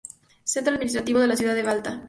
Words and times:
Centro 0.43 0.73
administrativo 0.73 1.21
es 1.21 1.27
la 1.27 1.35
ciudad 1.35 1.53
de 1.53 1.61
Balta. 1.61 1.99